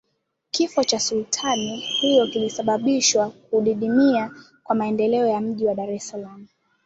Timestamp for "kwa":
4.63-4.75